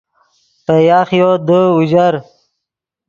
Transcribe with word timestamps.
پے 0.65 0.75
یاخیو 0.87 1.31
دے 1.47 1.59
اوژر 1.75 2.13